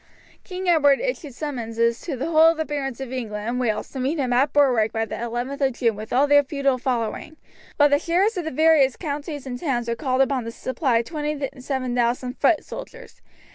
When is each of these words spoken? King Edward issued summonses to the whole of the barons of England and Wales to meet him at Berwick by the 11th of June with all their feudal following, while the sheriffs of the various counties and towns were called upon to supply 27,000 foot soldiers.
King 0.43 0.67
Edward 0.67 0.99
issued 0.99 1.35
summonses 1.35 2.01
to 2.01 2.17
the 2.17 2.25
whole 2.31 2.47
of 2.49 2.57
the 2.57 2.65
barons 2.65 2.99
of 2.99 3.13
England 3.13 3.47
and 3.47 3.59
Wales 3.59 3.91
to 3.91 3.99
meet 3.99 4.17
him 4.17 4.33
at 4.33 4.51
Berwick 4.51 4.91
by 4.91 5.05
the 5.05 5.13
11th 5.13 5.61
of 5.61 5.73
June 5.73 5.95
with 5.95 6.11
all 6.11 6.25
their 6.25 6.41
feudal 6.43 6.79
following, 6.79 7.37
while 7.77 7.87
the 7.89 7.99
sheriffs 7.99 8.35
of 8.35 8.45
the 8.45 8.49
various 8.49 8.95
counties 8.95 9.45
and 9.45 9.59
towns 9.59 9.87
were 9.87 9.93
called 9.95 10.21
upon 10.21 10.43
to 10.45 10.51
supply 10.51 11.03
27,000 11.03 12.33
foot 12.35 12.65
soldiers. 12.65 13.21